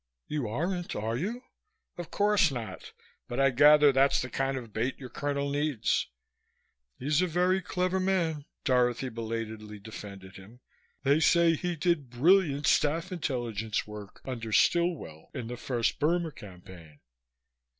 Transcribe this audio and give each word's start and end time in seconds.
"You 0.27 0.47
aren't, 0.47 0.95
are 0.95 1.15
you?" 1.15 1.43
"Of 1.95 2.09
course 2.09 2.49
not, 2.49 2.91
but 3.27 3.39
I 3.39 3.51
gather 3.51 3.91
that's 3.91 4.19
the 4.19 4.31
kind 4.31 4.57
of 4.57 4.73
bait 4.73 4.97
your 4.97 5.11
Colonel 5.11 5.47
needs." 5.51 6.07
"He's 6.97 7.21
a 7.21 7.27
very 7.27 7.61
clever 7.61 7.99
man," 7.99 8.45
Dorothy 8.63 9.09
belatedly 9.09 9.77
defended 9.77 10.37
him. 10.37 10.59
"They 11.03 11.19
say 11.19 11.53
he 11.55 11.75
did 11.75 12.09
brilliant 12.09 12.65
staff 12.65 13.11
intelligence 13.11 13.85
work 13.85 14.21
under 14.25 14.51
Stillwell 14.51 15.29
in 15.35 15.45
the 15.45 15.55
first 15.57 15.99
Burma 15.99 16.31
campaign." 16.31 16.99